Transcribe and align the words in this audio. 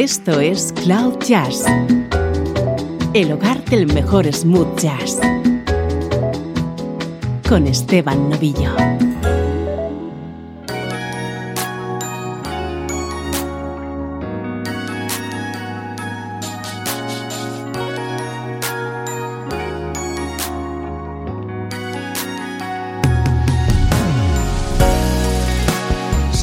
Esto 0.00 0.38
es 0.38 0.72
Cloud 0.84 1.18
Jazz, 1.26 1.64
el 3.14 3.32
hogar 3.32 3.64
del 3.64 3.92
mejor 3.92 4.32
smooth 4.32 4.78
jazz, 4.78 5.18
con 7.48 7.66
Esteban 7.66 8.30
Novillo. 8.30 9.07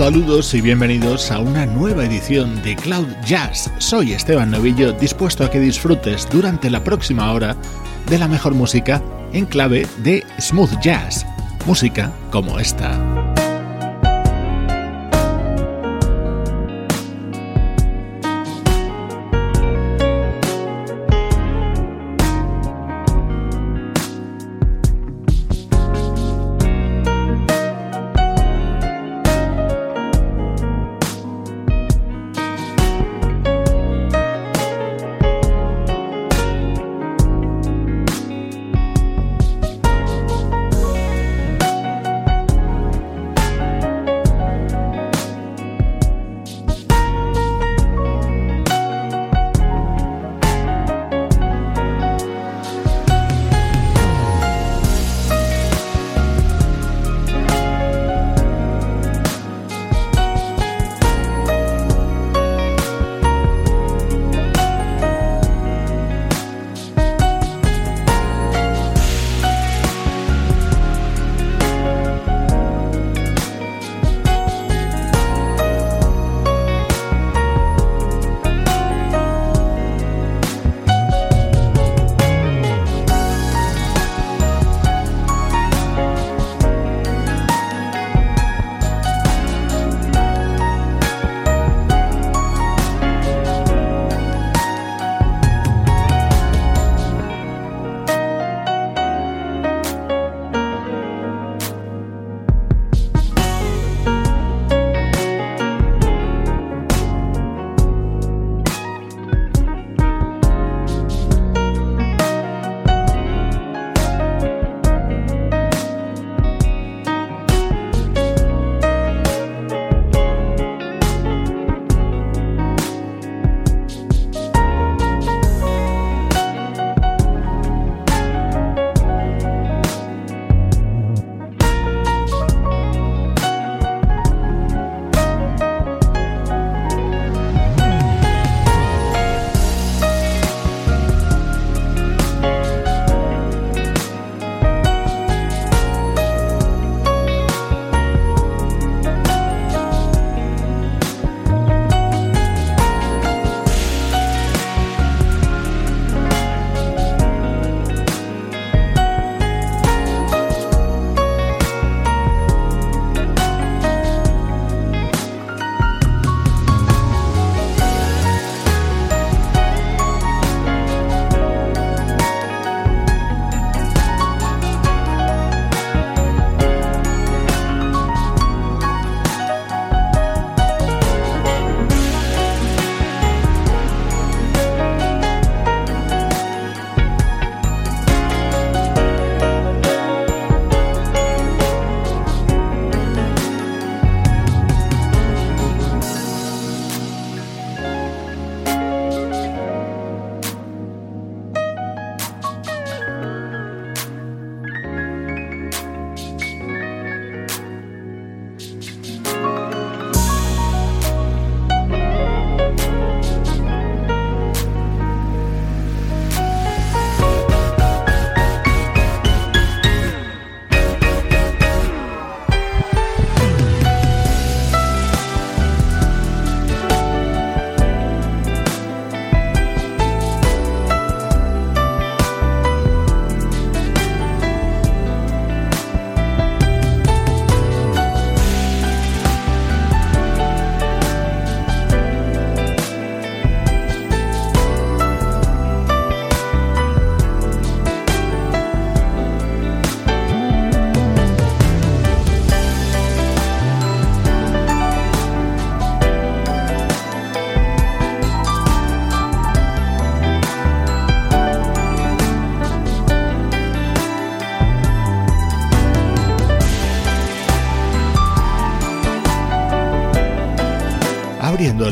Saludos 0.06 0.54
y 0.54 0.62
bienvenidos 0.62 1.32
a 1.32 1.40
una 1.40 1.66
nueva 1.66 2.06
edición 2.06 2.62
de 2.62 2.76
Cloud 2.76 3.08
Jazz. 3.26 3.72
Soy 3.80 4.14
Esteban 4.14 4.52
Novillo, 4.52 4.92
dispuesto 4.92 5.44
a 5.44 5.50
que 5.50 5.60
disfrutes 5.60 6.30
durante 6.30 6.70
la 6.70 6.84
próxima 6.84 7.34
hora 7.34 7.56
de 8.08 8.20
la 8.20 8.28
mejor 8.28 8.54
música 8.54 9.02
en 9.34 9.48
clave 9.48 9.88
de 10.04 10.24
smooth 10.40 10.80
jazz, 10.80 11.26
música 11.66 12.12
como 12.30 12.60
esta. 12.60 13.35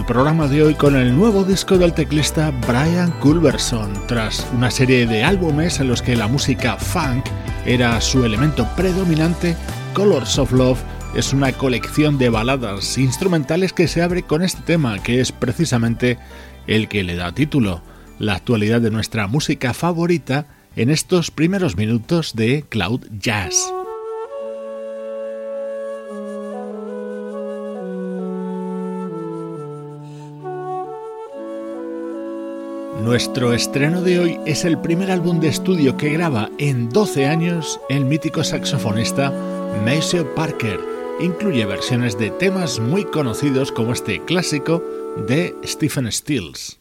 El 0.03 0.07
programa 0.07 0.49
de 0.49 0.61
hoy 0.61 0.75
con 0.75 0.97
el 0.97 1.15
nuevo 1.15 1.45
disco 1.45 1.77
del 1.77 1.93
teclista 1.93 2.51
Brian 2.67 3.09
Culberson, 3.21 3.93
tras 4.05 4.45
una 4.53 4.69
serie 4.69 5.07
de 5.07 5.23
álbumes 5.23 5.79
en 5.79 5.87
los 5.87 6.01
que 6.01 6.17
la 6.17 6.27
música 6.27 6.75
funk 6.75 7.25
era 7.65 8.01
su 8.01 8.25
elemento 8.25 8.67
predominante, 8.75 9.55
Colors 9.93 10.37
of 10.37 10.51
Love 10.51 10.81
es 11.15 11.31
una 11.31 11.53
colección 11.53 12.17
de 12.17 12.27
baladas 12.27 12.97
instrumentales 12.97 13.71
que 13.71 13.87
se 13.87 14.01
abre 14.01 14.23
con 14.23 14.41
este 14.41 14.61
tema, 14.63 15.01
que 15.01 15.21
es 15.21 15.31
precisamente 15.31 16.17
el 16.67 16.89
que 16.89 17.03
le 17.03 17.15
da 17.15 17.31
título, 17.31 17.81
la 18.19 18.35
actualidad 18.35 18.81
de 18.81 18.91
nuestra 18.91 19.27
música 19.27 19.73
favorita 19.73 20.47
en 20.75 20.89
estos 20.89 21.31
primeros 21.31 21.77
minutos 21.77 22.33
de 22.35 22.65
Cloud 22.67 23.07
Jazz. 23.17 23.72
Nuestro 33.13 33.53
estreno 33.53 34.01
de 34.01 34.17
hoy 34.17 34.39
es 34.47 34.65
el 34.65 34.79
primer 34.79 35.11
álbum 35.11 35.39
de 35.39 35.47
estudio 35.47 35.97
que 35.97 36.09
graba 36.09 36.49
en 36.57 36.89
12 36.89 37.27
años 37.27 37.79
el 37.87 38.05
mítico 38.05 38.43
saxofonista 38.43 39.31
Maceo 39.85 40.33
Parker. 40.33 40.79
Incluye 41.21 41.63
versiones 41.67 42.17
de 42.17 42.31
temas 42.31 42.79
muy 42.79 43.05
conocidos 43.05 43.71
como 43.71 43.93
este 43.93 44.19
clásico 44.25 44.83
de 45.27 45.55
Stephen 45.63 46.11
Stills. 46.11 46.79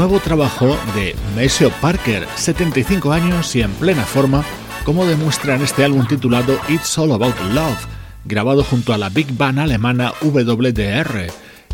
Nuevo 0.00 0.18
trabajo 0.18 0.78
de 0.94 1.14
Maceo 1.36 1.70
Parker, 1.78 2.26
75 2.34 3.12
años 3.12 3.54
y 3.54 3.60
en 3.60 3.70
plena 3.72 4.02
forma, 4.06 4.42
como 4.86 5.04
demuestra 5.04 5.56
en 5.56 5.60
este 5.60 5.84
álbum 5.84 6.06
titulado 6.06 6.58
It's 6.70 6.96
All 6.96 7.12
About 7.12 7.38
Love, 7.52 7.76
grabado 8.24 8.64
junto 8.64 8.94
a 8.94 8.98
la 8.98 9.10
big 9.10 9.36
band 9.36 9.58
alemana 9.58 10.14
WDR. 10.22 11.26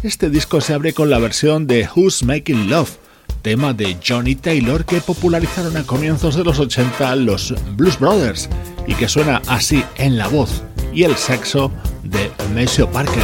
Este 0.02 0.28
disco 0.28 0.60
se 0.60 0.74
abre 0.74 0.92
con 0.92 1.08
la 1.08 1.20
versión 1.20 1.68
de 1.68 1.88
Who's 1.94 2.24
Making 2.24 2.68
Love, 2.68 2.96
tema 3.42 3.72
de 3.72 3.96
Johnny 4.04 4.34
Taylor 4.34 4.84
que 4.84 5.00
popularizaron 5.00 5.76
a 5.76 5.84
comienzos 5.84 6.34
de 6.34 6.42
los 6.42 6.58
80 6.58 7.14
los 7.14 7.54
Blues 7.76 7.96
Brothers 8.00 8.48
y 8.88 8.94
que 8.94 9.06
suena 9.06 9.40
así 9.46 9.84
en 9.98 10.18
la 10.18 10.26
voz 10.26 10.64
y 10.92 11.04
el 11.04 11.14
sexo 11.14 11.70
de 12.02 12.32
Maceo 12.52 12.90
Parker. 12.90 13.22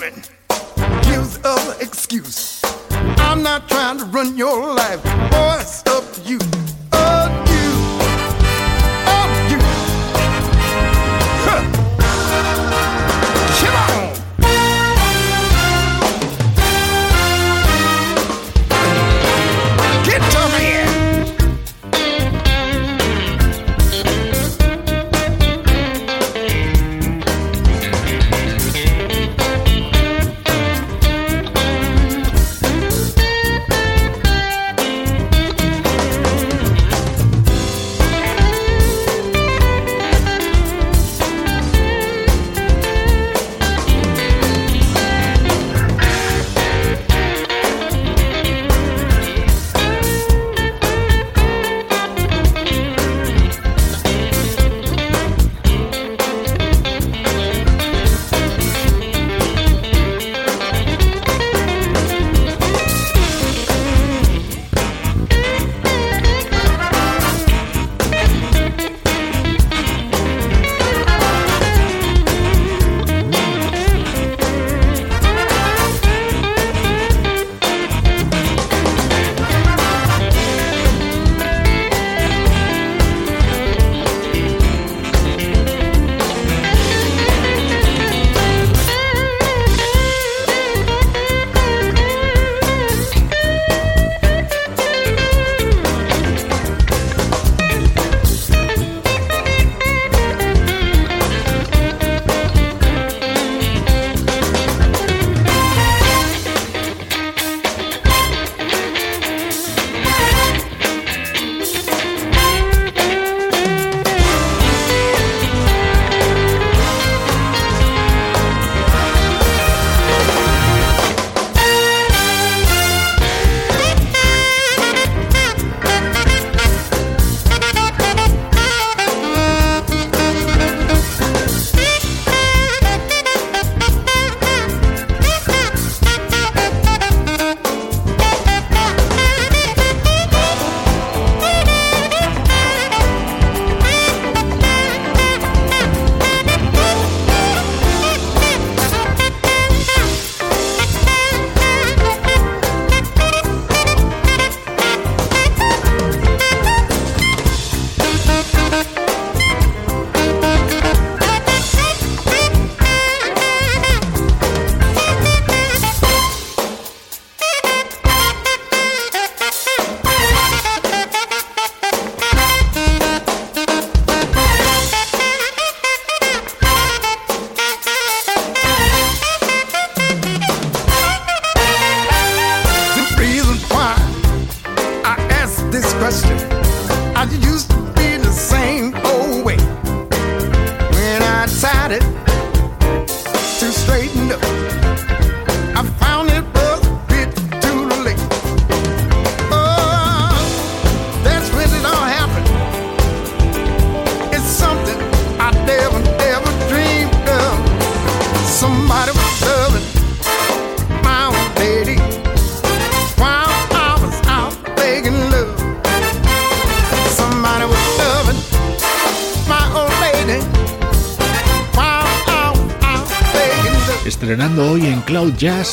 women 0.00 0.22
use 1.06 1.36
of 1.44 1.82
excuse. 1.82 2.62
I'm 3.28 3.42
not 3.42 3.68
trying 3.68 3.98
to 3.98 4.04
run 4.06 4.38
your 4.38 4.74
life. 4.74 4.81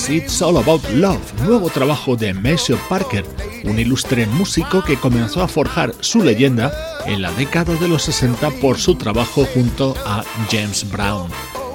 It's 0.08 0.42
All 0.42 0.58
About 0.58 0.88
Love, 0.94 1.20
nuevo 1.44 1.70
trabajo 1.70 2.16
de 2.16 2.34
Maceo 2.34 2.80
Parker, 2.88 3.26
un 3.66 3.78
ilustre 3.78 4.26
músico 4.28 4.82
que 4.84 4.98
comenzó 4.98 5.42
a 5.42 5.48
forjar 5.48 5.94
su 6.00 6.24
leyenda 6.24 6.72
en 7.06 7.22
la 7.22 7.32
década 7.34 7.76
de 7.76 7.88
los 7.88 8.04
60 8.04 8.50
por 8.62 8.78
su 8.78 8.96
trabajo 8.96 9.46
junto 9.54 9.96
a 10.06 10.24
James 10.50 10.90
Brown. 10.90 11.30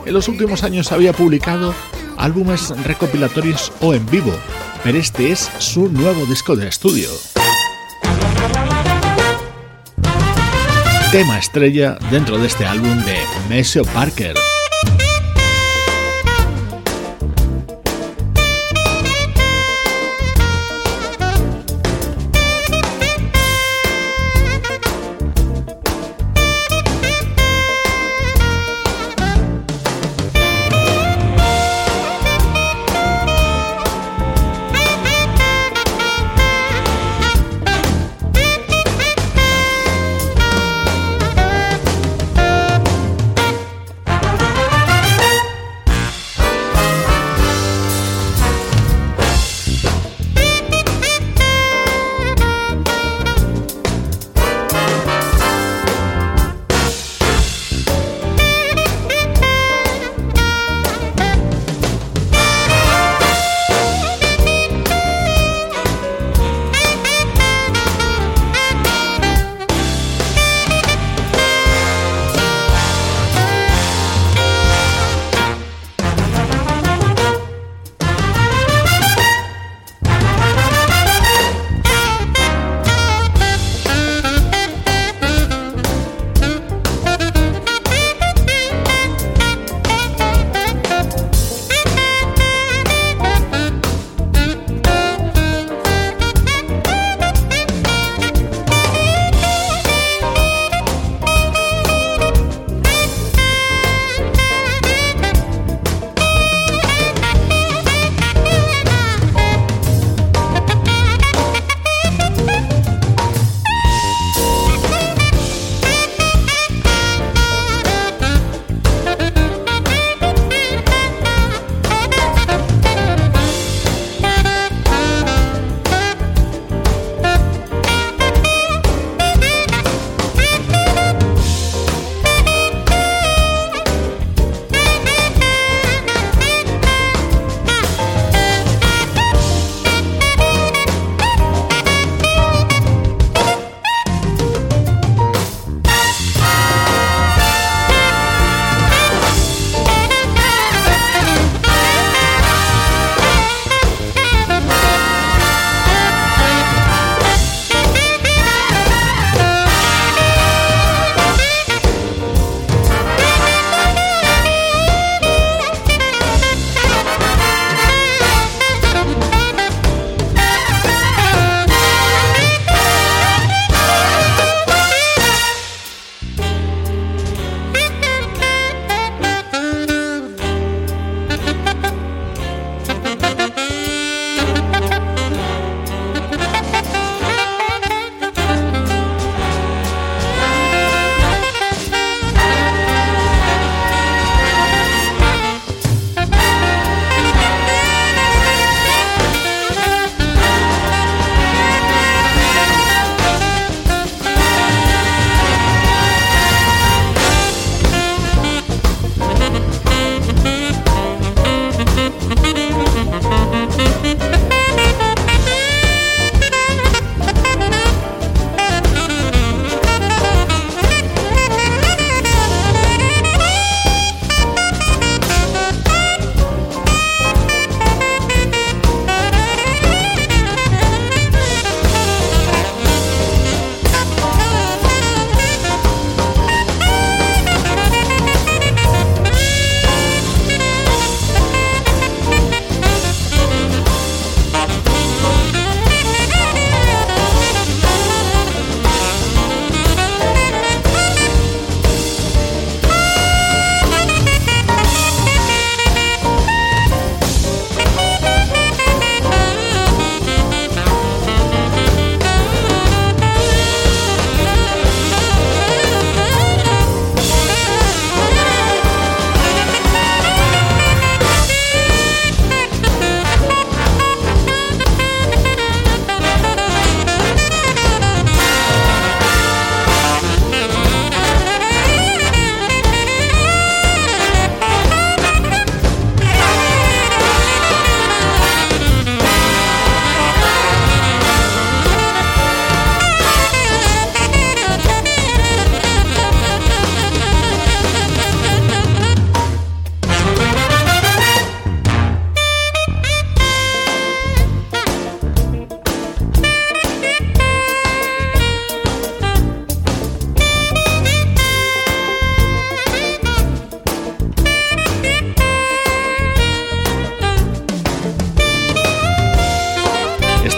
En 0.07 0.15
los 0.15 0.29
últimos 0.29 0.65
años 0.65 0.91
había 0.91 1.13
publicado 1.13 1.75
álbumes 2.17 2.71
recopilatorios 2.85 3.73
o 3.81 3.95
en 3.95 4.07
vivo, 4.07 4.33
pero 4.83 4.99
este 4.99 5.31
es 5.31 5.51
su 5.59 5.89
nuevo 5.89 6.25
disco 6.25 6.57
de 6.57 6.69
estudio. 6.69 7.11
Tema 11.13 11.39
estrella 11.39 11.99
dentro 12.11 12.39
de 12.39 12.47
este 12.47 12.65
álbum 12.65 12.99
de 13.05 13.17
Maceo 13.49 13.85
Parker. 13.85 14.35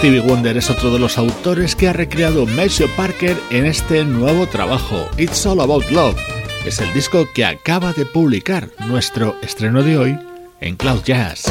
Stevie 0.07 0.21
Wonder 0.21 0.55
es 0.55 0.69
otro 0.69 0.89
de 0.93 0.99
los 0.99 1.17
autores 1.17 1.75
que 1.75 1.89
ha 1.89 1.91
recreado 1.91 2.45
Maceo 2.45 2.87
Parker 2.95 3.35
en 3.49 3.65
este 3.65 4.05
nuevo 4.05 4.47
trabajo, 4.47 5.05
It's 5.17 5.45
All 5.45 5.59
About 5.59 5.89
Love. 5.89 6.15
Es 6.65 6.79
el 6.79 6.93
disco 6.93 7.27
que 7.33 7.43
acaba 7.43 7.91
de 7.91 8.05
publicar 8.05 8.69
nuestro 8.87 9.35
estreno 9.41 9.83
de 9.83 9.97
hoy 9.97 10.19
en 10.61 10.77
Cloud 10.77 11.03
Jazz. 11.03 11.43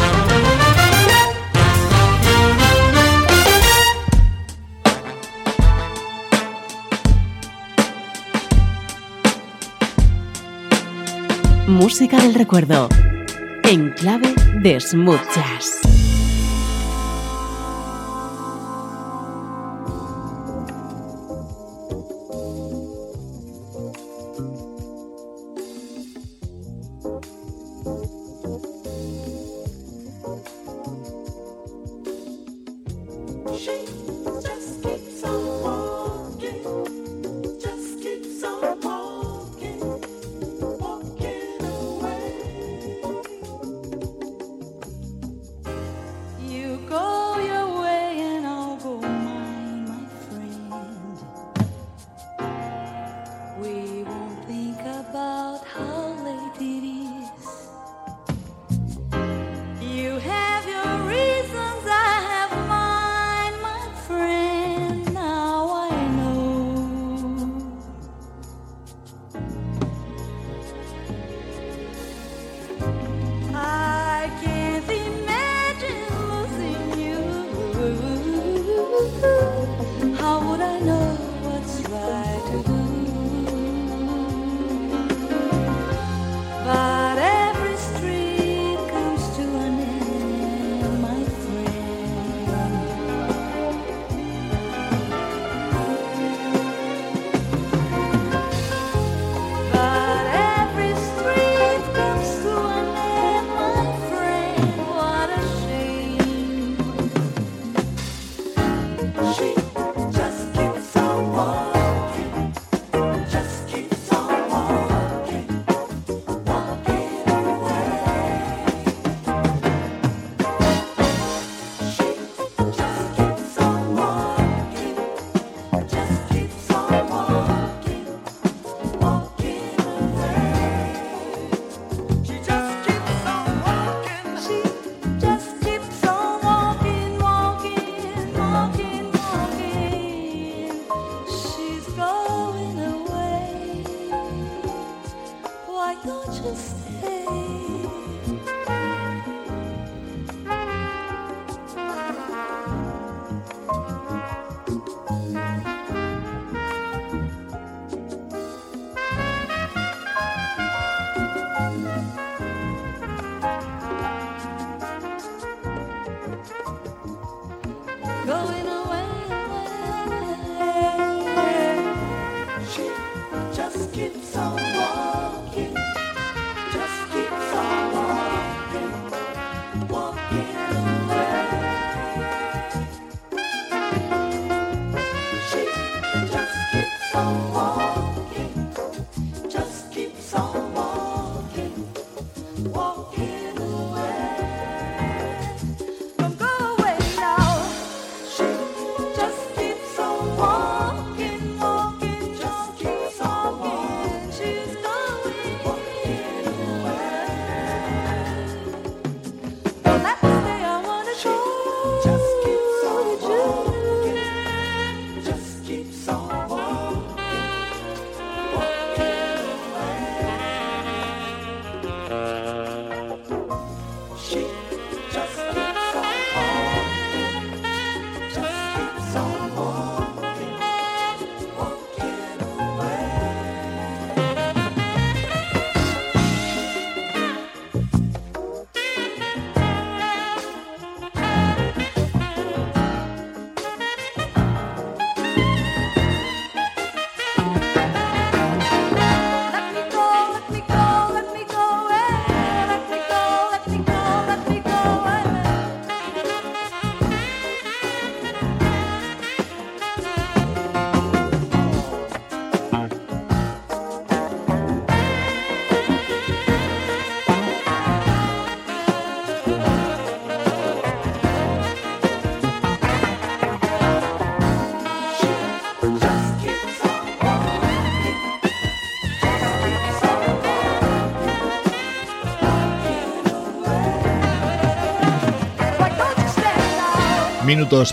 Música 11.66 12.22
del 12.22 12.32
recuerdo, 12.32 12.88
en 13.64 13.90
clave 13.90 14.34
de 14.62 14.80
smooth 14.80 15.20
jazz. 15.34 15.85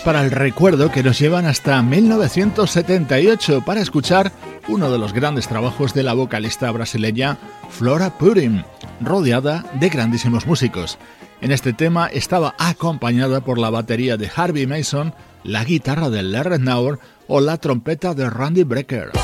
Para 0.04 0.22
el 0.22 0.30
recuerdo 0.30 0.92
que 0.92 1.02
nos 1.02 1.18
llevan 1.18 1.46
hasta 1.46 1.82
1978 1.82 3.64
para 3.64 3.80
escuchar 3.80 4.30
uno 4.68 4.88
de 4.88 4.98
los 4.98 5.12
grandes 5.12 5.48
trabajos 5.48 5.92
de 5.94 6.04
la 6.04 6.12
vocalista 6.14 6.70
brasileña 6.70 7.38
Flora 7.70 8.16
Purim, 8.16 8.62
rodeada 9.00 9.64
de 9.80 9.88
grandísimos 9.88 10.46
músicos. 10.46 10.96
En 11.40 11.50
este 11.50 11.72
tema 11.72 12.06
estaba 12.06 12.54
acompañada 12.56 13.40
por 13.40 13.58
la 13.58 13.70
batería 13.70 14.16
de 14.16 14.30
Harvey 14.34 14.68
Mason, 14.68 15.12
la 15.42 15.64
guitarra 15.64 16.08
de 16.08 16.22
Larry 16.22 16.60
Nauer 16.60 17.00
o 17.26 17.40
la 17.40 17.56
trompeta 17.56 18.14
de 18.14 18.30
Randy 18.30 18.62
Brecker. 18.62 19.23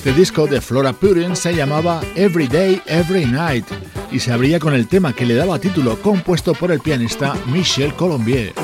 Este 0.00 0.14
disco 0.14 0.46
de 0.46 0.62
Flora 0.62 0.94
Purin 0.94 1.36
se 1.36 1.54
llamaba 1.54 2.00
Every 2.14 2.46
Day, 2.46 2.80
Every 2.86 3.26
Night 3.26 3.66
y 4.10 4.18
se 4.18 4.32
abría 4.32 4.58
con 4.58 4.72
el 4.72 4.88
tema 4.88 5.12
que 5.12 5.26
le 5.26 5.34
daba 5.34 5.58
título 5.58 6.00
compuesto 6.00 6.54
por 6.54 6.72
el 6.72 6.80
pianista 6.80 7.34
Michel 7.52 7.92
Colombier. 7.92 8.54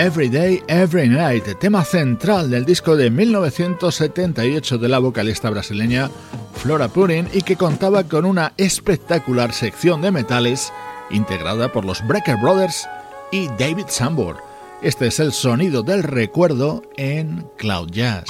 Every 0.00 0.30
Day, 0.30 0.62
Every 0.66 1.10
Night, 1.10 1.44
tema 1.58 1.84
central 1.84 2.48
del 2.48 2.64
disco 2.64 2.96
de 2.96 3.10
1978 3.10 4.78
de 4.78 4.88
la 4.88 4.98
vocalista 4.98 5.50
brasileña 5.50 6.10
Flora 6.54 6.88
Purin 6.88 7.28
y 7.34 7.42
que 7.42 7.56
contaba 7.56 8.04
con 8.04 8.24
una 8.24 8.54
espectacular 8.56 9.52
sección 9.52 10.00
de 10.00 10.10
metales 10.10 10.72
integrada 11.10 11.70
por 11.70 11.84
los 11.84 12.02
Breaker 12.06 12.38
Brothers 12.38 12.88
y 13.30 13.48
David 13.58 13.88
Sambor. 13.88 14.38
Este 14.80 15.08
es 15.08 15.20
el 15.20 15.32
sonido 15.32 15.82
del 15.82 16.02
recuerdo 16.02 16.80
en 16.96 17.46
Cloud 17.58 17.90
Jazz. 17.90 18.24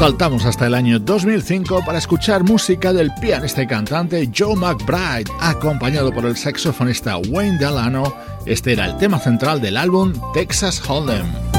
Saltamos 0.00 0.46
hasta 0.46 0.66
el 0.66 0.72
año 0.72 0.98
2005 0.98 1.84
para 1.84 1.98
escuchar 1.98 2.42
música 2.42 2.94
del 2.94 3.12
pianista 3.20 3.62
y 3.62 3.66
cantante 3.66 4.30
Joe 4.34 4.56
McBride, 4.56 5.30
acompañado 5.40 6.10
por 6.10 6.24
el 6.24 6.38
saxofonista 6.38 7.18
Wayne 7.18 7.58
Delano. 7.58 8.14
Este 8.46 8.72
era 8.72 8.86
el 8.86 8.96
tema 8.96 9.18
central 9.18 9.60
del 9.60 9.76
álbum 9.76 10.14
Texas 10.32 10.80
Hold'em. 10.88 11.49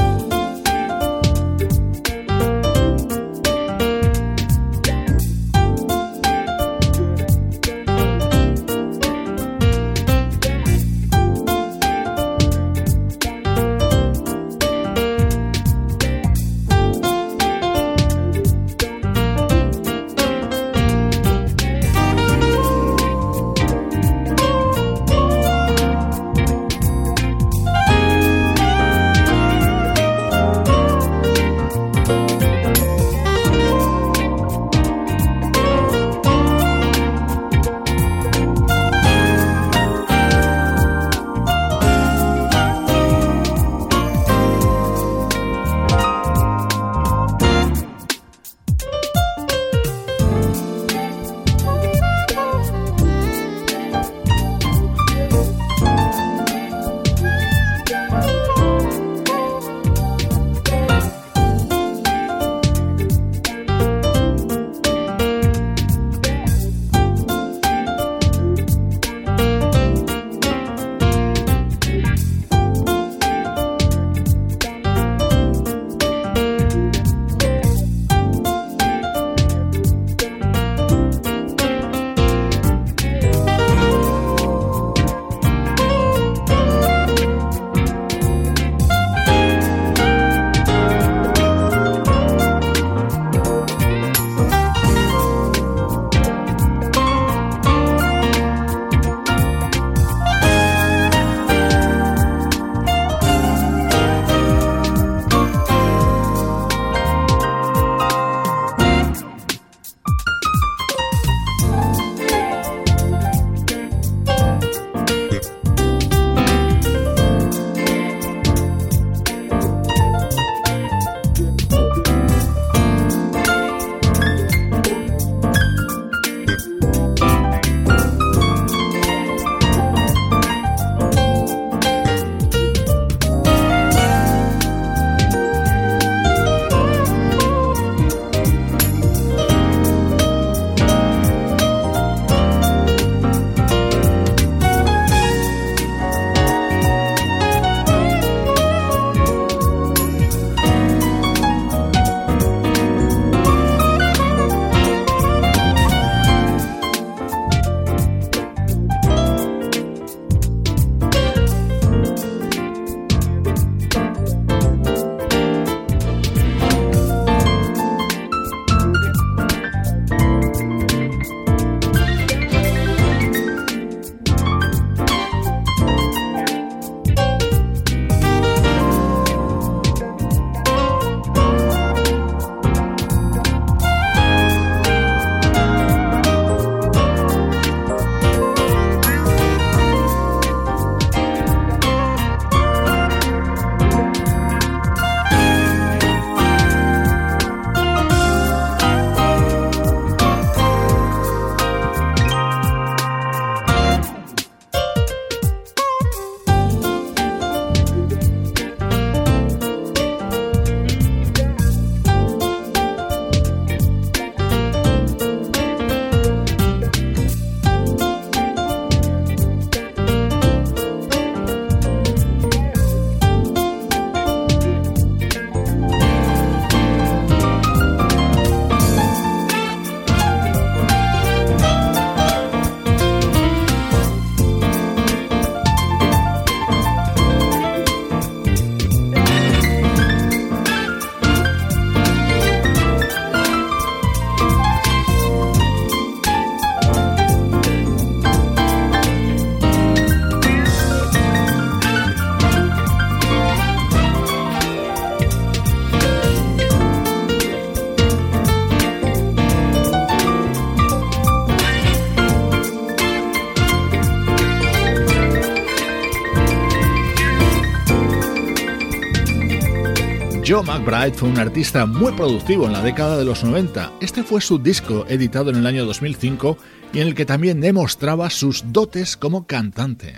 Joe 270.52 270.62
McBride 270.62 271.14
fue 271.14 271.30
un 271.30 271.38
artista 271.38 271.86
muy 271.86 272.12
productivo 272.12 272.66
en 272.66 272.74
la 272.74 272.82
década 272.82 273.16
de 273.16 273.24
los 273.24 273.42
90. 273.42 273.90
Este 274.02 274.22
fue 274.22 274.42
su 274.42 274.58
disco 274.58 275.06
editado 275.08 275.48
en 275.48 275.56
el 275.56 275.66
año 275.66 275.86
2005 275.86 276.58
y 276.92 277.00
en 277.00 277.08
el 277.08 277.14
que 277.14 277.24
también 277.24 277.62
demostraba 277.62 278.28
sus 278.28 278.62
dotes 278.70 279.16
como 279.16 279.46
cantante. 279.46 280.16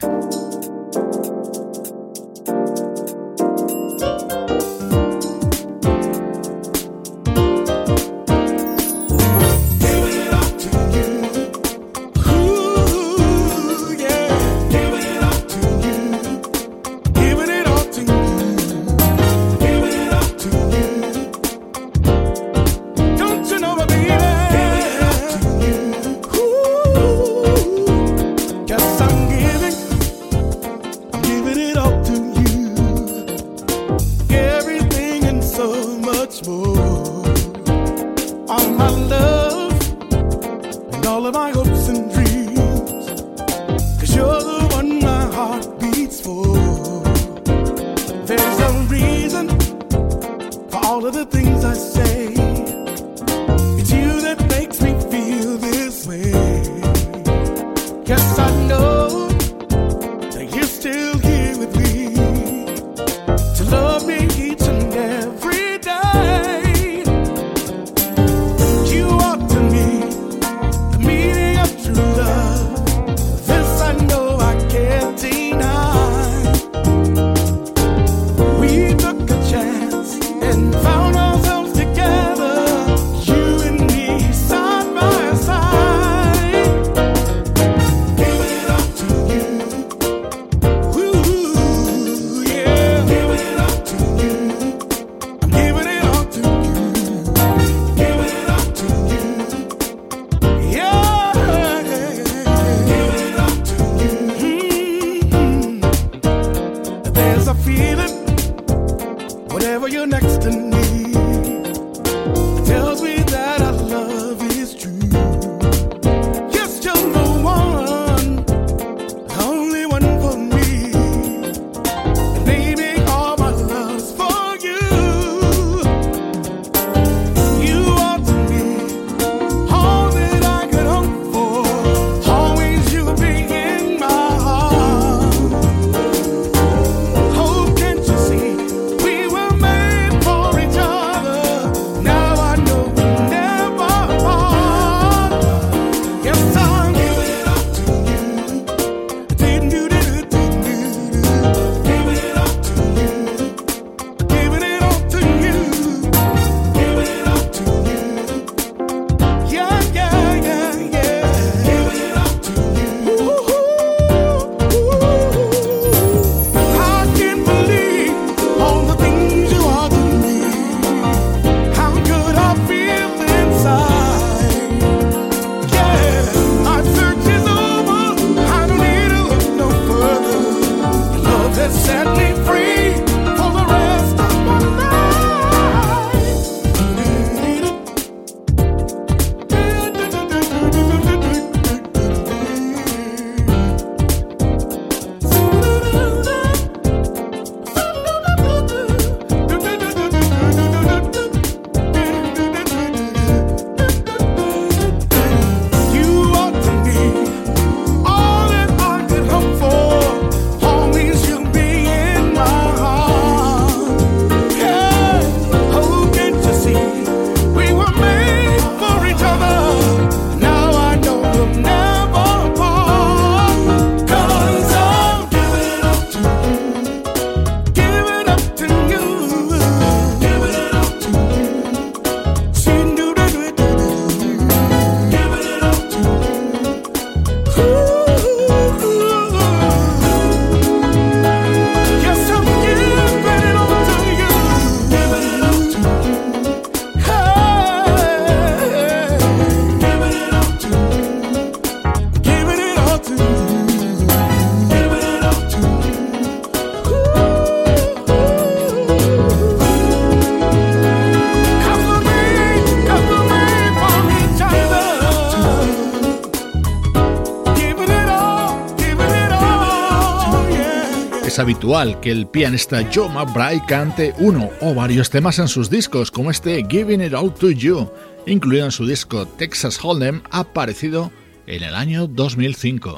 Habitual 271.45 272.01
que 272.01 272.11
el 272.11 272.26
pianista 272.26 272.88
Joe 272.90 273.11
McBride 273.11 273.62
cante 273.66 274.14
uno 274.16 274.49
o 274.62 274.74
varios 274.74 275.11
temas 275.11 275.38
en 275.38 275.47
sus 275.47 275.68
discos, 275.68 276.11
como 276.11 276.30
este 276.30 276.64
Giving 276.66 277.03
It 277.03 277.12
All 277.12 277.34
to 277.34 277.51
You, 277.51 277.90
incluido 278.24 278.64
en 278.64 278.72
su 278.72 278.86
disco 278.86 279.26
Texas 279.26 279.78
Hold'em, 279.82 280.22
aparecido 280.30 281.12
en 281.47 281.62
el 281.62 281.74
año 281.74 282.07
2005. 282.07 282.95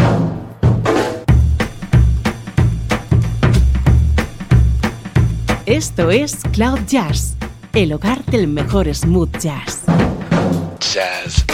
Esto 5.66 6.12
es 6.12 6.36
Cloud 6.52 6.78
Jazz, 6.86 7.34
el 7.72 7.92
hogar 7.92 8.24
del 8.26 8.46
mejor 8.46 8.94
smooth 8.94 9.36
jazz. 9.38 9.82
Jazz. 10.78 11.44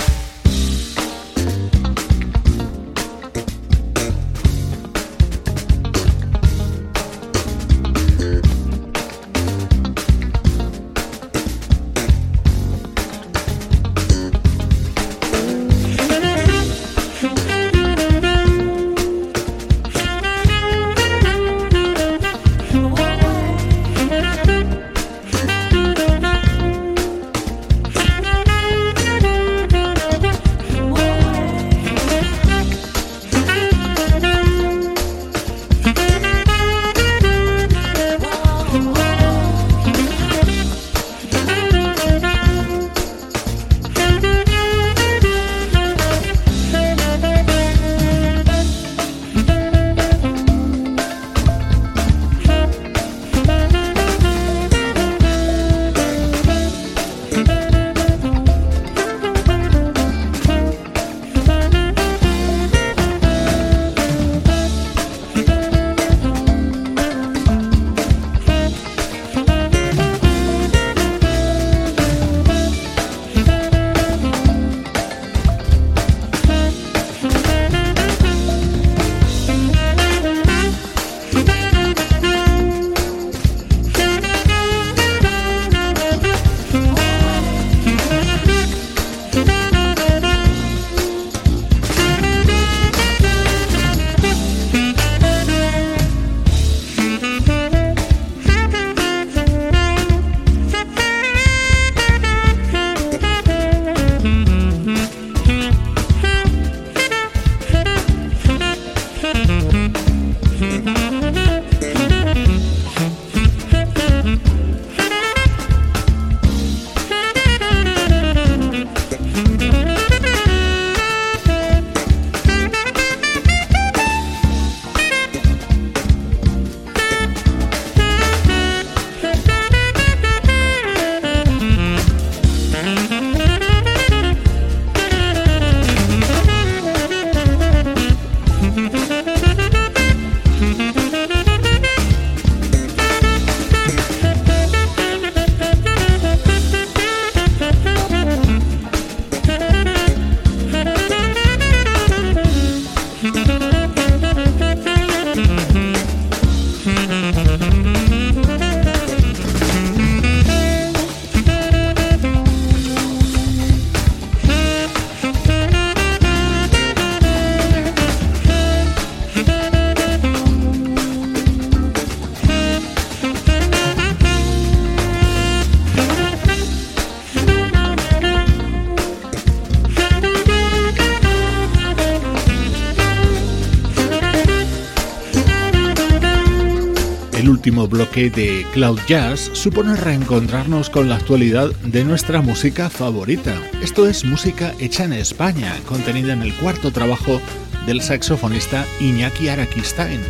Último 187.62 187.86
bloque 187.86 188.28
de 188.28 188.66
Cloud 188.72 188.98
Jazz 189.06 189.48
supone 189.52 189.94
reencontrarnos 189.94 190.90
con 190.90 191.08
la 191.08 191.14
actualidad 191.14 191.70
de 191.84 192.02
nuestra 192.02 192.42
música 192.42 192.90
favorita. 192.90 193.54
Esto 193.80 194.08
es 194.08 194.24
música 194.24 194.74
hecha 194.80 195.04
en 195.04 195.12
España, 195.12 195.72
contenida 195.86 196.32
en 196.32 196.42
el 196.42 196.52
cuarto 196.56 196.90
trabajo 196.90 197.40
del 197.86 198.00
saxofonista 198.00 198.84
Iñaki 198.98 199.46
Arakistain, 199.46 200.20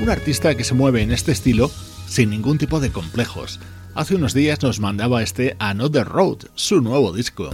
un 0.00 0.08
artista 0.08 0.54
que 0.54 0.64
se 0.64 0.72
mueve 0.72 1.02
en 1.02 1.12
este 1.12 1.30
estilo 1.30 1.70
sin 2.06 2.30
ningún 2.30 2.56
tipo 2.56 2.80
de 2.80 2.90
complejos. 2.90 3.60
Hace 3.98 4.14
unos 4.14 4.32
días 4.32 4.62
nos 4.62 4.78
mandaba 4.78 5.24
este 5.24 5.56
Another 5.58 6.06
Road, 6.06 6.44
su 6.54 6.80
nuevo 6.80 7.12
disco. 7.12 7.50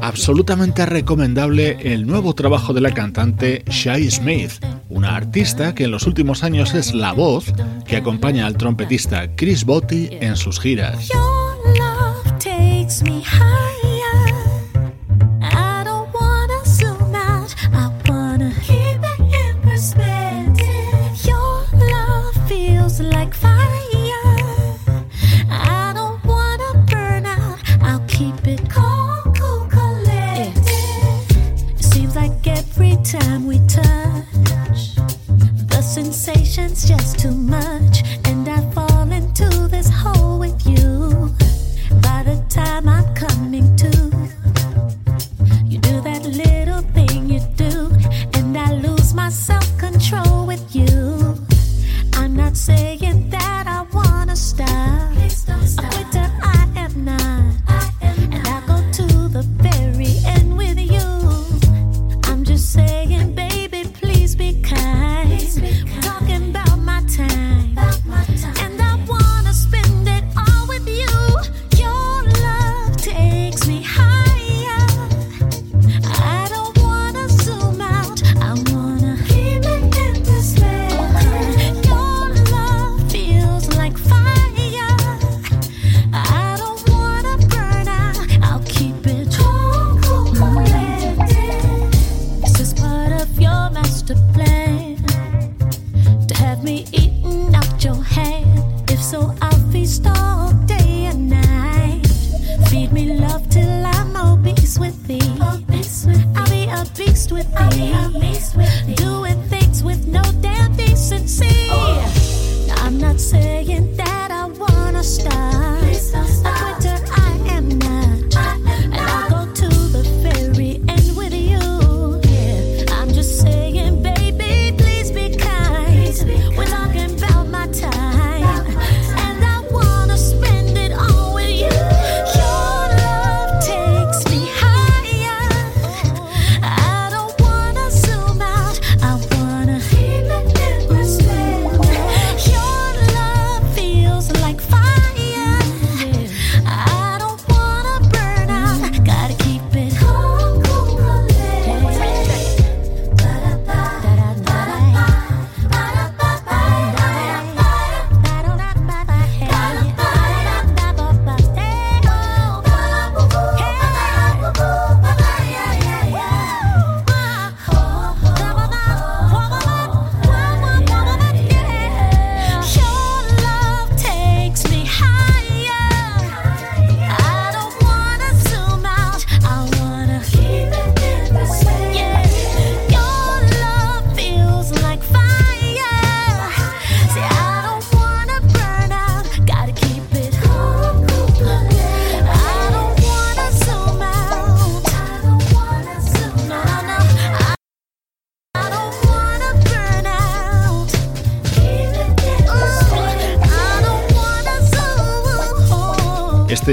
Absolutamente 0.00 0.86
recomendable 0.86 1.76
el 1.80 2.06
nuevo 2.06 2.34
trabajo 2.34 2.72
de 2.72 2.80
la 2.80 2.92
cantante 2.92 3.64
Shai 3.66 4.08
Smith, 4.08 4.52
una 4.98 5.14
artista 5.14 5.76
que 5.76 5.84
en 5.84 5.92
los 5.92 6.08
últimos 6.08 6.42
años 6.42 6.74
es 6.74 6.92
la 6.92 7.12
voz 7.12 7.52
que 7.86 7.96
acompaña 7.96 8.46
al 8.46 8.56
trompetista 8.56 9.28
Chris 9.36 9.64
Botti 9.64 10.08
en 10.10 10.36
sus 10.36 10.58
giras. 10.58 11.08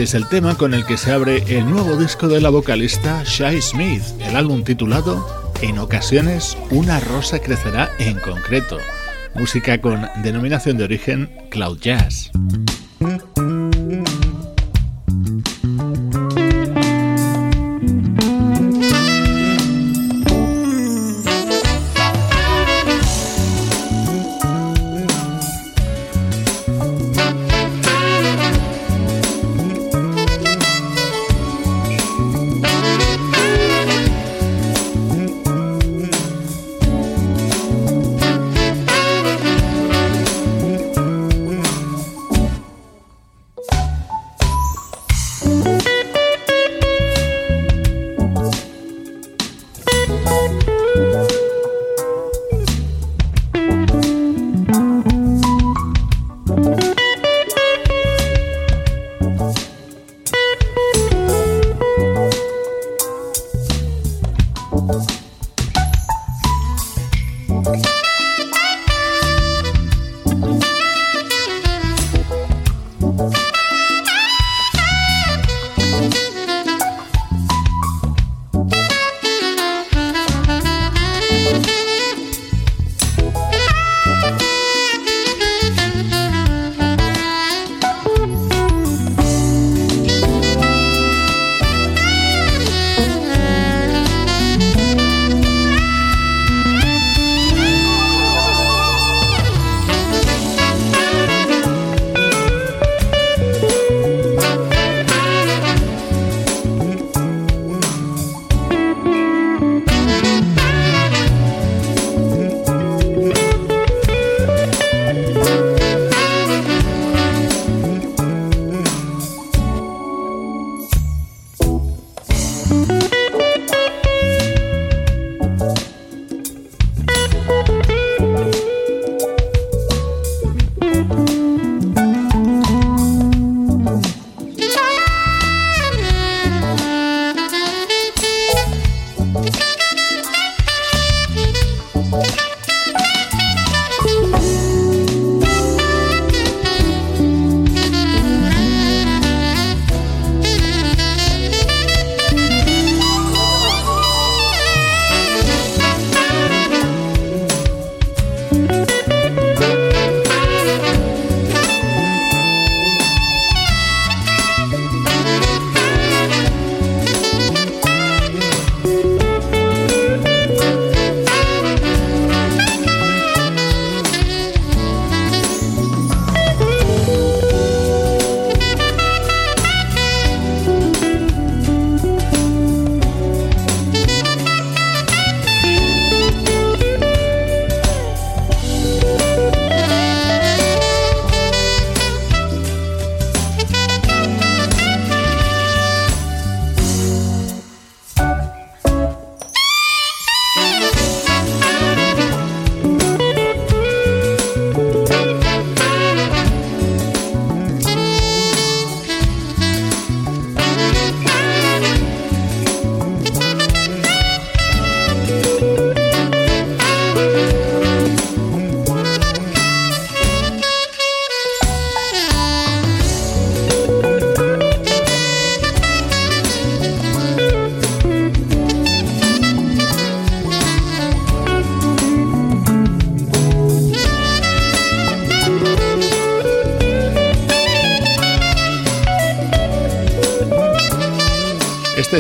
Es 0.06 0.14
el 0.14 0.28
tema 0.28 0.56
con 0.56 0.76
el 0.76 0.86
que 0.86 0.98
se 0.98 1.12
abre 1.12 1.44
el 1.48 1.68
nuevo 1.68 1.98
disco 1.98 2.28
de 2.28 2.40
la 2.40 2.52
vocalista 2.52 3.24
Shai 3.26 3.60
Smith, 3.60 4.04
el 4.20 4.36
álbum 4.36 4.64
titulado 4.64 5.52
En 5.64 5.80
ocasiones 5.80 6.56
una 6.70 7.00
rosa 7.00 7.40
crecerá 7.40 7.90
en 7.98 8.20
concreto, 8.20 8.78
música 9.34 9.82
con 9.82 10.08
denominación 10.22 10.78
de 10.78 10.84
origen 10.84 11.32
Cloud 11.50 11.80
Jazz. 11.80 12.30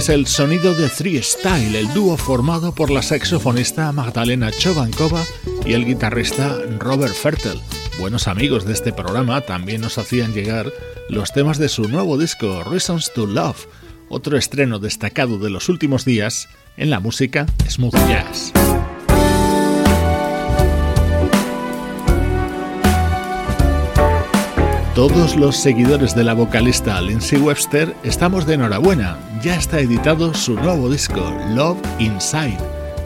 El 0.09 0.27
sonido 0.27 0.73
de 0.75 0.89
Three 0.89 1.21
Style, 1.23 1.75
el 1.75 1.91
dúo 1.93 2.17
formado 2.17 2.73
por 2.75 2.91
la 2.91 3.01
saxofonista 3.01 3.91
Magdalena 3.91 4.51
Chovankova 4.51 5.23
y 5.65 5.73
el 5.73 5.85
guitarrista 5.85 6.57
Robert 6.79 7.13
Fertel. 7.13 7.59
Buenos 7.99 8.27
amigos 8.27 8.65
de 8.65 8.73
este 8.73 8.93
programa 8.93 9.41
también 9.41 9.81
nos 9.81 9.97
hacían 9.97 10.33
llegar 10.33 10.71
los 11.09 11.31
temas 11.33 11.57
de 11.57 11.69
su 11.69 11.87
nuevo 11.87 12.17
disco 12.17 12.63
Reasons 12.63 13.13
to 13.13 13.25
Love, 13.25 13.67
otro 14.09 14.37
estreno 14.37 14.79
destacado 14.79 15.39
de 15.39 15.49
los 15.49 15.69
últimos 15.69 16.05
días 16.05 16.49
en 16.77 16.89
la 16.89 16.99
música 16.99 17.45
smooth 17.67 17.95
jazz. 18.07 18.51
Todos 24.95 25.35
los 25.35 25.57
seguidores 25.57 26.15
de 26.15 26.23
la 26.23 26.33
vocalista 26.33 27.01
Lindsay 27.01 27.37
Webster 27.37 27.93
estamos 28.03 28.45
de 28.45 28.53
enhorabuena. 28.53 29.17
Ya 29.43 29.57
está 29.57 29.81
editado 29.81 30.33
su 30.33 30.53
nuevo 30.53 30.89
disco, 30.89 31.33
Love 31.49 31.77
Inside. 31.99 32.57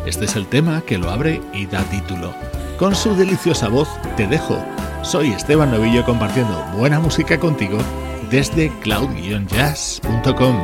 Este 0.06 0.26
es 0.26 0.36
el 0.36 0.46
tema 0.46 0.82
que 0.82 1.00
lo 1.00 1.10
abre 1.10 1.42
y 1.52 1.66
da 1.66 1.82
título. 1.86 2.32
Con 2.78 2.96
su 2.96 3.16
deliciosa 3.16 3.70
voz 3.70 3.90
te 4.16 4.28
dejo. 4.28 4.64
Soy 5.02 5.32
Esteban 5.32 5.72
Novillo 5.72 6.06
compartiendo 6.06 6.64
buena 6.78 7.00
música 7.00 7.40
contigo 7.40 7.80
desde 8.30 8.72
cloud-jazz.com. 8.82 10.56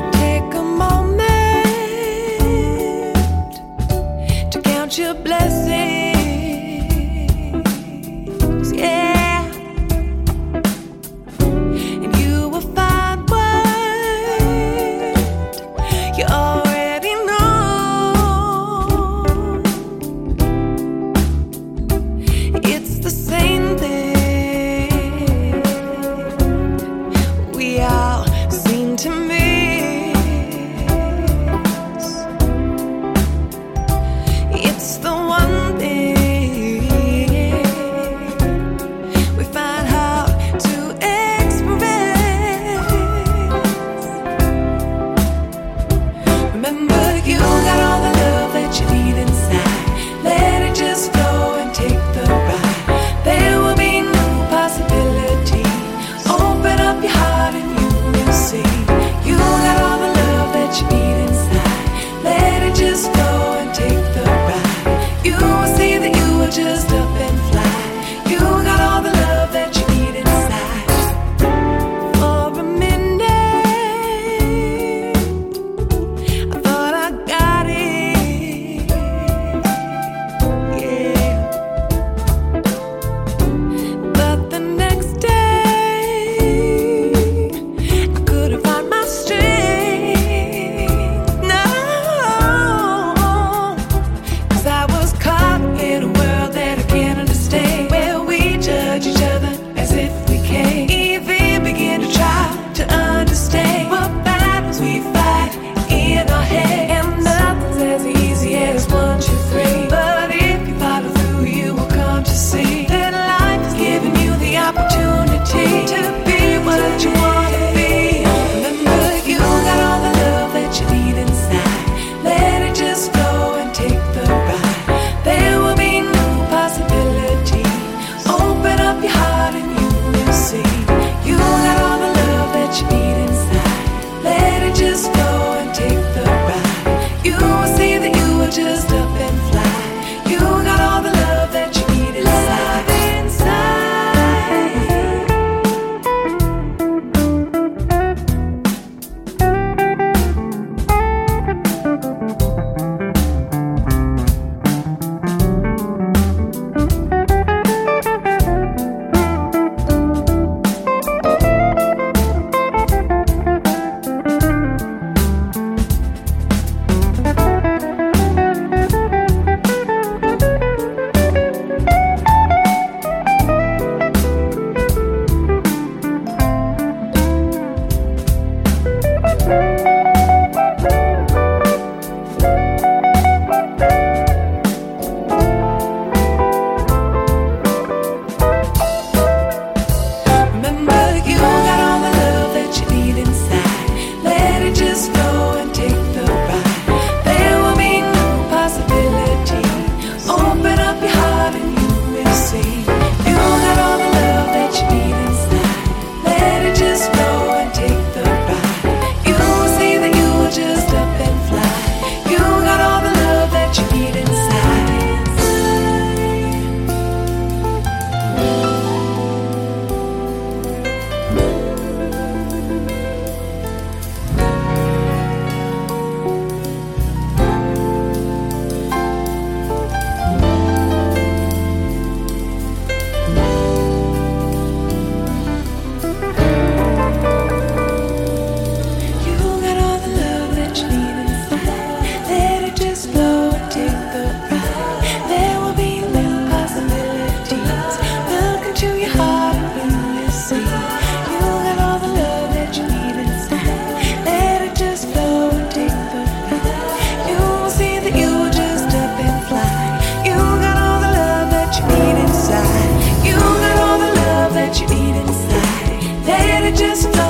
this. 266.95 267.05
Time. 267.07 267.24